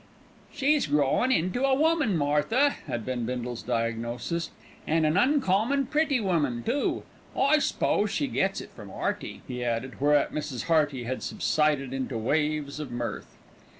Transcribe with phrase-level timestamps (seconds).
[0.51, 4.49] "She's growin' into a woman, Martha," had been Bindle's diagnosis;
[4.87, 7.03] "an' an uncommon pretty woman, too.
[7.37, 10.63] I s'pose she gets it from 'Earty," he added, whereat Mrs.
[10.63, 13.37] Hearty had subsided into waves of mirth.